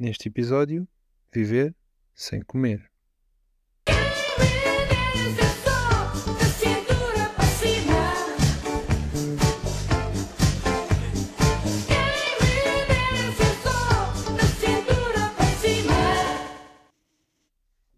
[0.00, 0.88] Neste episódio,
[1.30, 1.76] viver
[2.14, 2.90] sem comer.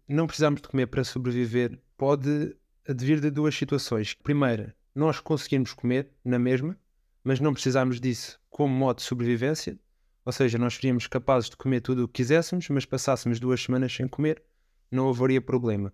[0.05, 2.53] Não precisamos de comer para sobreviver pode
[2.85, 4.13] advir de duas situações.
[4.13, 6.77] Primeira, nós conseguirmos comer na mesma,
[7.23, 9.79] mas não precisarmos disso como modo de sobrevivência.
[10.25, 13.93] Ou seja, nós seríamos capazes de comer tudo o que quiséssemos, mas passássemos duas semanas
[13.93, 14.41] sem comer,
[14.89, 15.93] não haveria problema.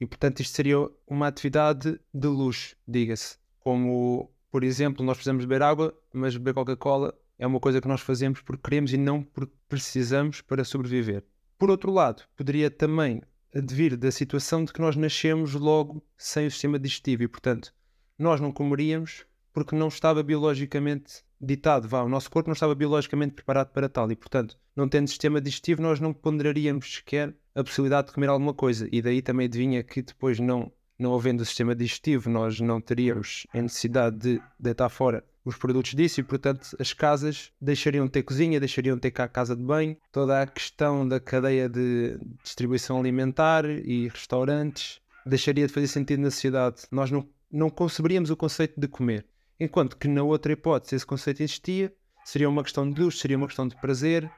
[0.00, 3.38] E portanto, isto seria uma atividade de luxo, diga-se.
[3.60, 8.00] Como, por exemplo, nós precisamos beber água, mas beber Coca-Cola é uma coisa que nós
[8.00, 11.24] fazemos porque queremos e não porque precisamos para sobreviver.
[11.56, 13.22] Por outro lado, poderia também
[13.54, 17.72] advir da situação de que nós nascemos logo sem o sistema digestivo e, portanto,
[18.18, 23.34] nós não comeríamos porque não estava biologicamente ditado, vá, o nosso corpo não estava biologicamente
[23.34, 28.08] preparado para tal e, portanto, não tendo sistema digestivo, nós não ponderaríamos sequer a possibilidade
[28.08, 31.74] de comer alguma coisa e daí também adivinha que depois não, não havendo o sistema
[31.74, 36.92] digestivo, nós não teríamos a necessidade de deitar fora os produtos disso e, portanto, as
[36.92, 41.06] casas deixariam de ter cozinha, deixariam de ter cá casa de banho, toda a questão
[41.06, 46.82] da cadeia de distribuição alimentar e restaurantes deixaria de fazer sentido na sociedade.
[46.90, 49.26] Nós não, não conceberíamos o conceito de comer.
[49.62, 53.46] Enquanto que na outra hipótese esse conceito existia, seria uma questão de luxo, seria uma
[53.46, 54.28] questão de prazer,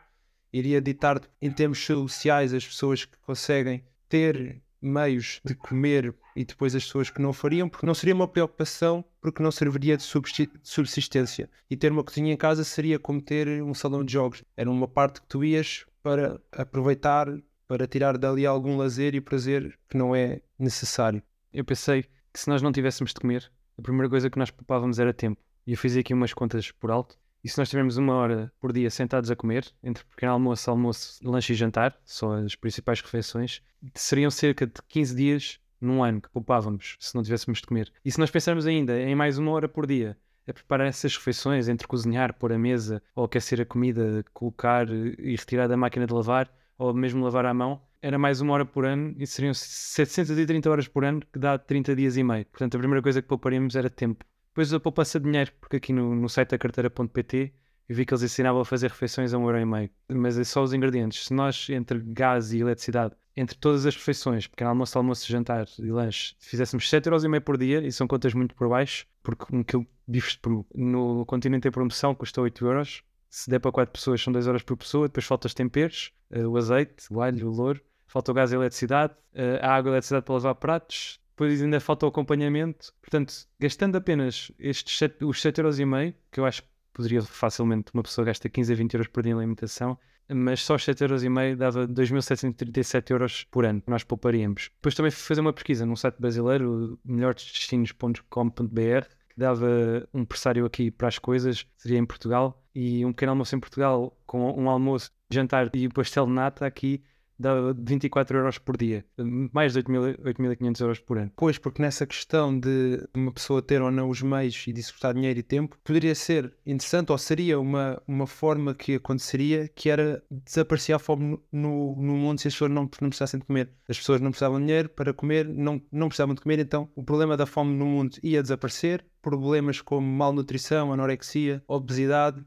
[0.53, 6.75] iria ditar em termos sociais as pessoas que conseguem ter meios de comer e depois
[6.75, 11.49] as pessoas que não fariam, porque não seria uma preocupação, porque não serviria de subsistência.
[11.71, 14.45] E ter uma cozinha em casa seria como ter um salão de jogos.
[14.55, 17.29] Era uma parte que tu ias para aproveitar,
[17.67, 21.23] para tirar dali algum lazer e prazer que não é necessário.
[21.51, 24.99] Eu pensei que se nós não tivéssemos de comer, a primeira coisa que nós poupávamos
[24.99, 25.41] era tempo.
[25.67, 27.19] E eu fiz aqui umas contas por alto.
[27.43, 31.19] E se nós tivermos uma hora por dia sentados a comer, entre pequeno almoço, almoço,
[31.23, 33.61] lanche e jantar, são as principais refeições,
[33.95, 37.93] seriam cerca de 15 dias num ano que poupávamos se não tivéssemos de comer.
[38.03, 40.17] E se nós pensarmos ainda em mais uma hora por dia
[40.49, 45.37] a preparar essas refeições, entre cozinhar, pôr a mesa, ou aquecer a comida, colocar e
[45.37, 48.85] retirar da máquina de lavar, ou mesmo lavar à mão, era mais uma hora por
[48.85, 52.45] ano e seriam 730 horas por ano, que dá 30 dias e meio.
[52.45, 54.27] Portanto, a primeira coisa que pouparíamos era tempo.
[54.49, 57.55] Depois a poupança de dinheiro, porque aqui no, no site da carteira.pt
[57.89, 59.91] eu vi que eles ensinavam a fazer refeições a um euro e meio.
[60.07, 61.25] Mas é só os ingredientes.
[61.25, 65.91] Se nós, entre gás e eletricidade, entre todas as refeições, pequeno almoço, almoço, jantar e
[65.91, 69.47] lanche, fizéssemos 7 euros e meio por dia, e são contas muito por baixo, porque
[69.51, 73.03] um quilo de bifes de peru no continente em promoção custa 8 euros.
[73.31, 75.09] Se der para 4 pessoas, são 2 horas por pessoa.
[75.09, 77.81] Depois falta os temperos, eh, o azeite, o alho, o louro.
[78.15, 81.19] Falta o gás e a eletricidade, eh, a água e a eletricidade para lavar pratos.
[81.31, 82.95] Depois ainda falta o acompanhamento.
[83.03, 87.21] Portanto, gastando apenas estes 7, os 7 euros e meio, que eu acho que poderia
[87.23, 89.99] facilmente, uma pessoa gasta 15 a 20 euros por dia em alimentação,
[90.29, 94.71] mas só os 7 euros e meio dava 2.737 euros por ano que nós pouparíamos.
[94.77, 100.89] Depois também fui fazer uma pesquisa num site brasileiro, melhordestinos.com.br, que dava um pressário aqui
[100.89, 105.11] para as coisas, seria em Portugal, e um pequeno almoço em Portugal com um almoço,
[105.33, 107.03] jantar e pastel de nata aqui
[107.39, 109.05] dava 24 euros por dia,
[109.53, 111.31] mais de 8.000 8.500 euros por ano.
[111.37, 115.15] Pois, porque nessa questão de uma pessoa ter ou não os meios e disso custar
[115.15, 120.23] dinheiro e tempo, poderia ser interessante ou seria uma, uma forma que aconteceria que era
[120.31, 123.71] desaparecer a fome no, no mundo se as pessoas não, não precisassem de comer.
[123.89, 127.03] As pessoas não precisavam de dinheiro para comer, não, não precisavam de comer, então o
[127.03, 129.05] problema da fome no mundo ia desaparecer.
[129.21, 132.45] Problemas como malnutrição, anorexia, obesidade,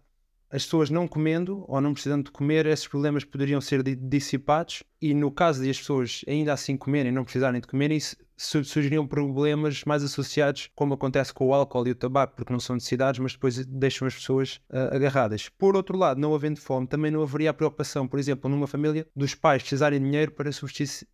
[0.50, 4.84] as pessoas não comendo ou não precisando de comer, esses problemas poderiam ser di- dissipados
[5.02, 8.64] e no caso de as pessoas ainda assim comerem não precisarem de comer, isso su-
[8.64, 12.76] surgiriam problemas mais associados, como acontece com o álcool e o tabaco, porque não são
[12.76, 15.50] necessidades, mas depois deixam as pessoas ah, agarradas.
[15.50, 19.06] Por outro lado, não havendo fome, também não haveria a preocupação, por exemplo, numa família,
[19.16, 20.52] dos pais precisarem de dinheiro para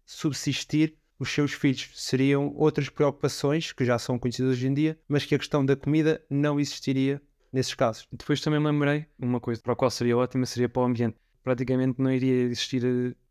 [0.05, 1.89] subsistir os seus filhos.
[1.95, 5.75] Seriam outras preocupações que já são conhecidas hoje em dia, mas que a questão da
[5.75, 7.21] comida não existiria
[7.53, 8.08] nesses casos.
[8.12, 11.16] Depois também me lembrei, uma coisa para a qual seria ótima seria para o ambiente.
[11.44, 12.83] Praticamente não iria existir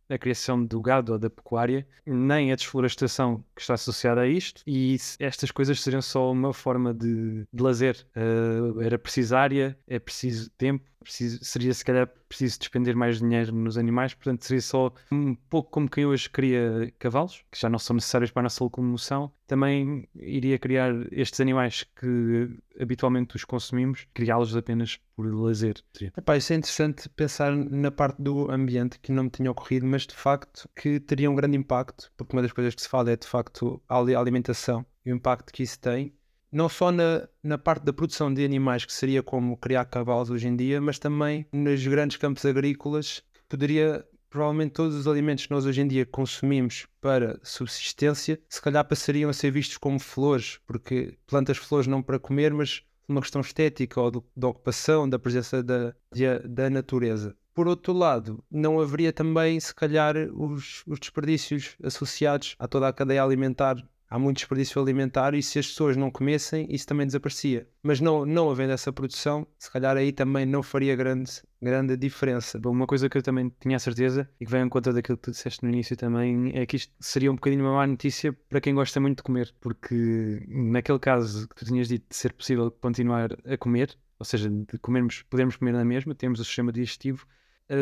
[0.08, 4.29] a, a criação do gado ou da pecuária, nem a desflorestação que está associada a
[4.29, 8.06] isto, e estas coisas seriam só uma forma de, de lazer.
[8.14, 13.52] Eh, era preciso área, é preciso tempo, preciso- seria se calhar preciso despender mais dinheiro
[13.52, 17.78] nos animais, portanto seria só um pouco como quem hoje cria cavalos, que já não
[17.78, 22.49] são necessários para a nossa locomoção, também iria criar estes animais que
[22.81, 25.75] habitualmente os consumimos, criá-los apenas por lazer.
[26.16, 30.06] Epá, isso é interessante pensar na parte do ambiente que não me tinha ocorrido, mas
[30.06, 33.16] de facto que teria um grande impacto, porque uma das coisas que se fala é
[33.16, 36.14] de facto a alimentação e o impacto que isso tem,
[36.52, 40.46] não só na, na parte da produção de animais, que seria como criar cavalos hoje
[40.49, 45.50] em dia, mas também nos grandes campos agrícolas que poderia, provavelmente todos os alimentos que
[45.52, 50.58] nós hoje em dia consumimos para subsistência, se calhar passariam a ser vistos como flores,
[50.66, 55.19] porque plantas flores não para comer, mas uma questão estética ou do- da ocupação, da
[55.19, 57.34] presença da, de- da natureza.
[57.55, 62.93] Por outro lado, não haveria também, se calhar, os, os desperdícios associados a toda a
[62.93, 63.76] cadeia alimentar.
[64.12, 67.67] Há muito desperdício alimentar e se as pessoas não comessem, isso também desaparecia.
[67.82, 72.59] Mas não, não havendo essa produção, se calhar aí também não faria grande, grande diferença.
[72.59, 75.17] Bom, Uma coisa que eu também tinha a certeza e que vem em conta daquilo
[75.17, 78.35] que tu disseste no início também é que isto seria um bocadinho uma má notícia
[78.50, 82.35] para quem gosta muito de comer, porque naquele caso que tu tinhas dito de ser
[82.35, 86.70] possível continuar a comer, ou seja, de comermos, podermos comer na mesma, temos o sistema
[86.70, 87.26] digestivo,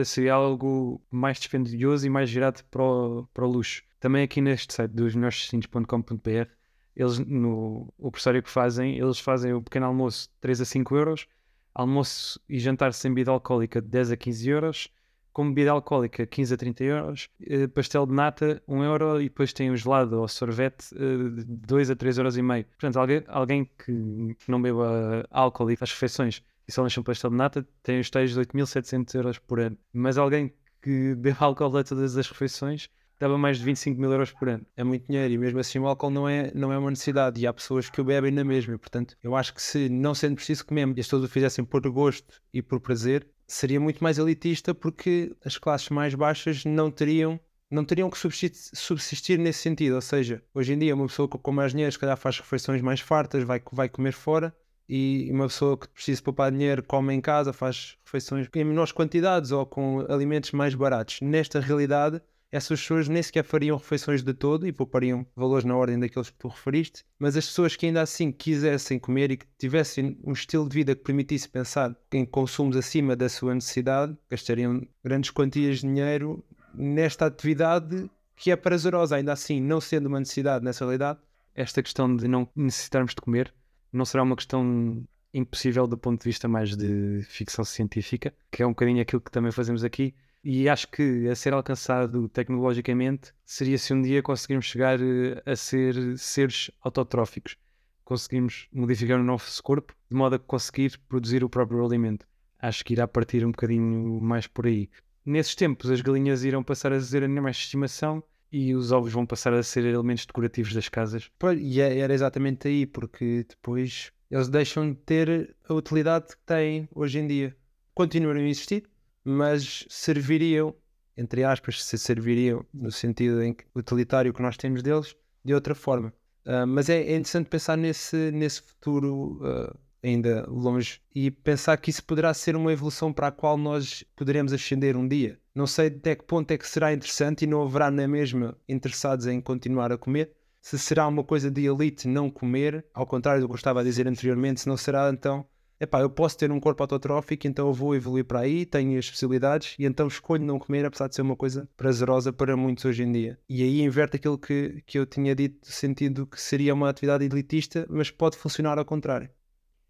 [0.04, 3.82] seria algo mais dispendioso e mais girado para o, para o luxo.
[3.98, 6.60] Também aqui neste site dos melhoresdestinos.com.br
[6.96, 10.96] eles no o pressário que fazem, eles fazem o pequeno almoço de 3 a 5
[10.96, 11.26] euros,
[11.74, 14.88] almoço e jantar sem bebida alcoólica de 10 a 15 euros,
[15.32, 19.52] com bebida alcoólica 15 a 30 euros, eh, pastel de nata 1 euro e depois
[19.52, 22.64] tem o gelado ou sorvete eh, de 2 a 3 euros e meio.
[22.64, 27.30] Portanto, alguém, alguém que não beba álcool e faz refeições e só lancha um pastel
[27.30, 29.76] de nata tem os tais de 8.700 euros por ano.
[29.92, 32.88] Mas alguém que bebe álcool a todas as refeições
[33.18, 34.64] dava mais de 25 mil euros por ano.
[34.76, 37.46] é muito dinheiro e mesmo assim o álcool não é, não é uma necessidade e
[37.46, 38.78] há pessoas que o bebem na mesma.
[38.78, 41.82] Portanto, eu acho que se não sendo preciso comer e as pessoas o fizessem por
[41.90, 47.38] gosto e por prazer, seria muito mais elitista porque as classes mais baixas não teriam
[47.68, 49.94] não teriam que subsistir, nesse sentido.
[49.94, 52.80] Ou seja, hoje em dia uma pessoa que com mais dinheiro se calhar faz refeições
[52.80, 54.54] mais fartas, vai, vai comer fora
[54.92, 59.52] e uma pessoa que precisa poupar dinheiro come em casa, faz refeições em menores quantidades
[59.52, 61.20] ou com alimentos mais baratos.
[61.20, 62.20] Nesta realidade,
[62.50, 66.36] essas pessoas nem sequer fariam refeições de todo e poupariam valores na ordem daqueles que
[66.36, 70.68] tu referiste, mas as pessoas que ainda assim quisessem comer e que tivessem um estilo
[70.68, 75.86] de vida que permitisse pensar em consumos acima da sua necessidade, gastariam grandes quantias de
[75.86, 76.44] dinheiro
[76.74, 81.20] nesta atividade que é prazerosa, ainda assim, não sendo uma necessidade nessa realidade.
[81.54, 83.52] esta questão de não necessitarmos de comer
[83.92, 88.66] não será uma questão impossível do ponto de vista mais de ficção científica, que é
[88.66, 90.14] um bocadinho aquilo que também fazemos aqui.
[90.42, 95.54] E acho que a ser alcançado tecnologicamente seria se um dia conseguirmos chegar eh, a
[95.54, 97.56] ser seres autotróficos.
[98.04, 102.26] Conseguimos modificar o nosso corpo de modo a conseguir produzir o próprio alimento.
[102.58, 104.88] Acho que irá partir um bocadinho mais por aí.
[105.24, 108.22] Nesses tempos, as galinhas irão passar a ser animais de estimação
[108.52, 111.30] e os ovos vão passar a ser elementos decorativos das casas.
[111.58, 116.88] E é- era exatamente aí, porque depois eles deixam de ter a utilidade que têm
[116.94, 117.56] hoje em dia.
[117.94, 118.88] Continuariam a existir,
[119.24, 120.74] mas serviriam,
[121.16, 125.74] entre aspas, se serviriam no sentido em que utilitário que nós temos deles, de outra
[125.74, 126.12] forma.
[126.44, 131.90] Ah, mas é, é interessante pensar nesse, nesse futuro ah, ainda longe e pensar que
[131.90, 135.39] isso poderá ser uma evolução para a qual nós poderemos ascender um dia.
[135.54, 139.26] Não sei até que ponto é que será interessante e não haverá na mesma interessados
[139.26, 140.32] em continuar a comer.
[140.60, 143.84] Se será uma coisa de elite não comer, ao contrário do que eu estava a
[143.84, 145.44] dizer anteriormente, se não será então,
[145.80, 149.10] epá, eu posso ter um corpo autotrófico, então eu vou evoluir para aí, tenho as
[149.10, 153.02] possibilidades e então escolho não comer, apesar de ser uma coisa prazerosa para muitos hoje
[153.02, 153.38] em dia.
[153.48, 157.24] E aí inverte aquilo que, que eu tinha dito, no sentido que seria uma atividade
[157.24, 159.30] elitista, mas pode funcionar ao contrário.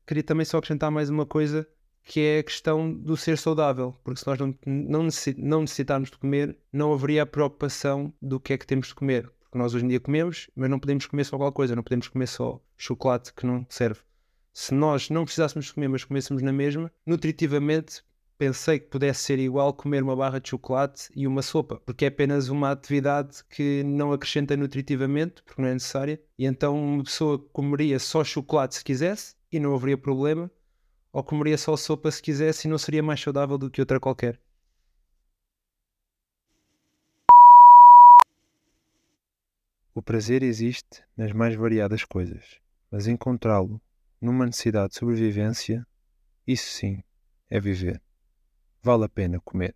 [0.07, 1.69] Queria também só acrescentar mais uma coisa
[2.05, 6.11] que é a questão do ser saudável, porque se nós não, não, necessi- não necessitarmos
[6.11, 9.31] de comer, não haveria a preocupação do que é que temos de comer.
[9.41, 12.09] Porque nós hoje em dia comemos, mas não podemos comer só qualquer coisa, não podemos
[12.09, 14.01] comer só chocolate que não serve.
[14.53, 18.03] Se nós não precisássemos comer, mas comêssemos na mesma, nutritivamente
[18.37, 22.09] pensei que pudesse ser igual comer uma barra de chocolate e uma sopa, porque é
[22.09, 27.39] apenas uma atividade que não acrescenta nutritivamente, porque não é necessária, e então uma pessoa
[27.53, 30.51] comeria só chocolate se quisesse e não haveria problema,
[31.13, 34.39] ou comeria só sopa se quisesse e não seria mais saudável do que outra qualquer.
[39.93, 43.81] O prazer existe nas mais variadas coisas, mas encontrá-lo
[44.21, 45.87] numa necessidade de sobrevivência,
[46.47, 47.03] isso sim
[47.51, 48.01] é viver.
[48.83, 49.75] Vale a pena comer.